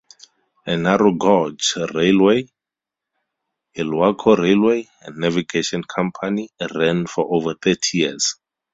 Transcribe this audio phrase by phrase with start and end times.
[0.65, 2.47] A narrow gauge railway,
[3.77, 8.35] Ilwaco Railway and Navigation Company, ran for over thirty years.